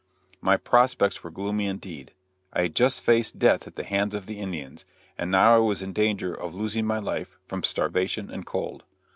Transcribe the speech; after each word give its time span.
My 0.41 0.57
prospects 0.57 1.23
were 1.23 1.29
gloomy 1.29 1.67
indeed. 1.67 2.13
I 2.51 2.63
had 2.63 2.73
just 2.75 3.01
faced 3.01 3.37
death 3.37 3.67
at 3.67 3.75
the 3.75 3.83
hands 3.83 4.15
of 4.15 4.25
the 4.25 4.39
Indians, 4.39 4.83
and 5.15 5.29
now 5.29 5.53
I 5.53 5.59
was 5.59 5.83
in 5.83 5.93
danger 5.93 6.33
of 6.33 6.55
losing 6.55 6.87
my 6.87 6.97
life 6.97 7.37
from 7.45 7.61
starvation 7.61 8.31
and 8.31 8.43
cold. 8.43 8.83